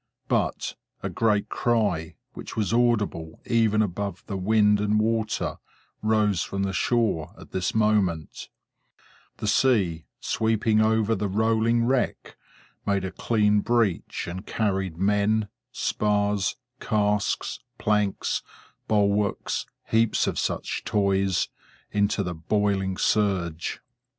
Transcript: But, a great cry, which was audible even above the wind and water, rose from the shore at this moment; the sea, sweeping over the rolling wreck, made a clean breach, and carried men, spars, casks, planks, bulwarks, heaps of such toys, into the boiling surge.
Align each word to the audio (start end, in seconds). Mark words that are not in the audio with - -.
But, 0.27 0.73
a 1.03 1.09
great 1.11 1.47
cry, 1.47 2.15
which 2.33 2.55
was 2.55 2.73
audible 2.73 3.39
even 3.45 3.83
above 3.83 4.23
the 4.25 4.35
wind 4.35 4.79
and 4.81 4.99
water, 4.99 5.57
rose 6.01 6.41
from 6.41 6.63
the 6.63 6.73
shore 6.73 7.35
at 7.37 7.51
this 7.51 7.75
moment; 7.75 8.49
the 9.37 9.45
sea, 9.47 10.05
sweeping 10.19 10.81
over 10.81 11.13
the 11.13 11.27
rolling 11.27 11.85
wreck, 11.85 12.35
made 12.83 13.05
a 13.05 13.11
clean 13.11 13.59
breach, 13.59 14.25
and 14.27 14.47
carried 14.47 14.97
men, 14.97 15.49
spars, 15.71 16.55
casks, 16.79 17.59
planks, 17.77 18.41
bulwarks, 18.87 19.67
heaps 19.89 20.25
of 20.25 20.39
such 20.39 20.83
toys, 20.83 21.47
into 21.91 22.23
the 22.23 22.33
boiling 22.33 22.97
surge. 22.97 23.81